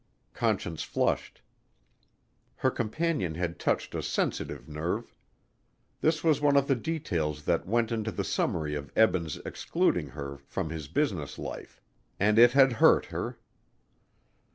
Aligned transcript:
Conscience 0.33 0.81
flushed. 0.81 1.43
Her 2.55 2.71
companion 2.71 3.35
had 3.35 3.59
touched 3.59 3.93
a 3.93 4.01
sensitive 4.01 4.67
nerve. 4.67 5.13
This 5.99 6.23
was 6.23 6.41
one 6.41 6.57
of 6.57 6.67
the 6.67 6.73
details 6.73 7.43
that 7.45 7.67
went 7.67 7.91
into 7.91 8.11
the 8.11 8.23
summary 8.23 8.73
of 8.73 8.91
Eben's 8.95 9.37
excluding 9.45 10.07
her 10.07 10.37
from 10.47 10.71
his 10.71 10.87
business 10.87 11.37
life, 11.37 11.79
and 12.19 12.39
it 12.39 12.53
had 12.53 12.73
hurt 12.81 13.05
her. 13.13 13.37